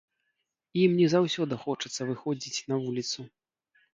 Ім 0.83 0.95
не 0.99 1.07
заўсёды 1.15 1.53
хочацца 1.65 2.01
выходзіць 2.11 2.63
на 2.73 2.79
вуліцу. 2.87 3.19